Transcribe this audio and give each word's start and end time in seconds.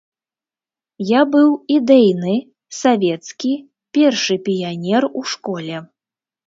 Я 1.09 1.21
быў 1.35 1.49
ідэйны, 1.77 2.35
савецкі, 2.81 3.53
першы 4.01 4.35
піянер 4.51 5.03
у 5.23 5.27
школе. 5.37 5.77